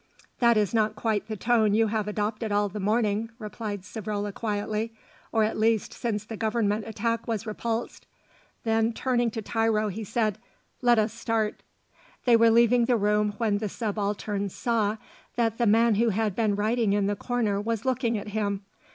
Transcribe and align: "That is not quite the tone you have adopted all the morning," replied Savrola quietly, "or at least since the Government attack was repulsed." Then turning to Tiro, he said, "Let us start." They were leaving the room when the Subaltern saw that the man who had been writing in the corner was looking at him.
"That 0.39 0.57
is 0.57 0.73
not 0.73 0.95
quite 0.95 1.27
the 1.27 1.35
tone 1.37 1.75
you 1.75 1.85
have 1.85 2.07
adopted 2.07 2.51
all 2.51 2.69
the 2.69 2.79
morning," 2.79 3.29
replied 3.37 3.83
Savrola 3.83 4.33
quietly, 4.33 4.93
"or 5.31 5.43
at 5.43 5.59
least 5.59 5.93
since 5.93 6.25
the 6.25 6.35
Government 6.35 6.85
attack 6.87 7.27
was 7.27 7.45
repulsed." 7.45 8.07
Then 8.63 8.93
turning 8.93 9.29
to 9.29 9.43
Tiro, 9.43 9.89
he 9.89 10.03
said, 10.03 10.39
"Let 10.81 10.97
us 10.97 11.13
start." 11.13 11.61
They 12.25 12.35
were 12.35 12.49
leaving 12.49 12.85
the 12.85 12.97
room 12.97 13.35
when 13.37 13.59
the 13.59 13.69
Subaltern 13.69 14.49
saw 14.49 14.97
that 15.35 15.59
the 15.59 15.67
man 15.67 15.93
who 15.93 16.09
had 16.09 16.35
been 16.35 16.55
writing 16.55 16.93
in 16.93 17.05
the 17.05 17.15
corner 17.15 17.61
was 17.61 17.85
looking 17.85 18.17
at 18.17 18.29
him. 18.29 18.65